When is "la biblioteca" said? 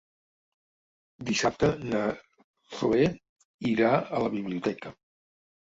4.27-4.99